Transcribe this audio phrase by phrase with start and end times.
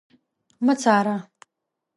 [0.65, 1.15] ما څاره